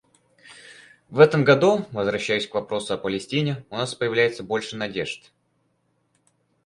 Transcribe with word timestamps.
В 1.09 1.19
этом 1.19 1.43
году, 1.43 1.85
возвращаясь 1.91 2.47
к 2.47 2.55
вопросу 2.55 2.95
о 2.95 2.97
Палестине, 2.97 3.63
у 3.69 3.75
нас 3.77 3.93
появляется 3.93 4.41
больше 4.41 4.75
надежд. 4.75 5.31